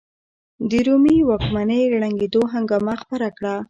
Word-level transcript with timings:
د 0.69 0.71
رومي 0.87 1.17
واکمنۍ 1.29 1.81
ړنګېدو 1.99 2.41
هنګامه 2.53 2.93
خپره 3.03 3.27
کړه. 3.37 3.55